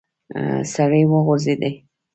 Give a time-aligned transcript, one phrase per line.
[0.73, 1.61] سړی وغورځېد.